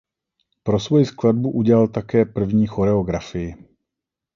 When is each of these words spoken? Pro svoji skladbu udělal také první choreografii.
Pro 0.63 0.79
svoji 0.79 1.05
skladbu 1.05 1.51
udělal 1.51 1.87
také 1.87 2.25
první 2.25 2.67
choreografii. 2.67 3.55